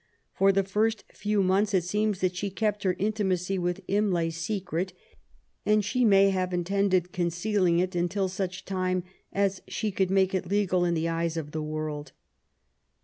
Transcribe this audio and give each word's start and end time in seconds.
For 0.33 0.51
the 0.51 0.63
first 0.63 1.03
few 1.13 1.43
months 1.43 1.75
it 1.75 1.83
seems 1.83 2.21
that 2.21 2.35
she 2.35 2.49
kept 2.49 2.81
her 2.81 2.95
intimacy 2.97 3.59
with 3.59 3.81
Imlay 3.87 4.31
secret^ 4.31 4.93
and 5.63 5.85
she 5.85 6.03
may 6.05 6.31
have 6.31 6.55
intended 6.55 7.11
concealing 7.11 7.77
it 7.77 7.93
until 7.93 8.27
such 8.27 8.65
time 8.65 9.03
as 9.31 9.61
she 9.67 9.91
could 9.91 10.09
make 10.09 10.33
it 10.33 10.47
legal 10.49 10.85
in 10.85 10.95
the 10.95 11.07
eyes 11.07 11.37
of 11.37 11.51
the 11.51 11.61
world. 11.61 12.13